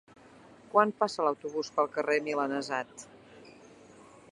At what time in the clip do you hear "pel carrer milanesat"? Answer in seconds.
1.77-3.07